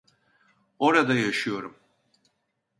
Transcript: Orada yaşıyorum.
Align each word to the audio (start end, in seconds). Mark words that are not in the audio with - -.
Orada 0.79 1.15
yaşıyorum. 1.15 1.75